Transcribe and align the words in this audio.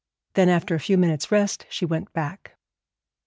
Then, 0.33 0.49
after 0.49 0.73
a 0.73 0.79
few 0.79 0.97
minutes' 0.97 1.31
rest, 1.31 1.67
she 1.69 1.85
went 1.85 2.11
back. 2.11 2.55